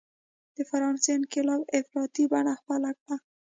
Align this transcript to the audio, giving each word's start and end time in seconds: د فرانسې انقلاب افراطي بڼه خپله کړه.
د 0.55 0.57
فرانسې 0.69 1.09
انقلاب 1.17 1.61
افراطي 1.79 2.23
بڼه 2.31 2.53
خپله 2.61 2.89
کړه. 2.99 3.15